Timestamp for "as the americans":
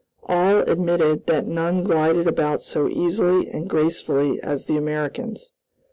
4.41-5.53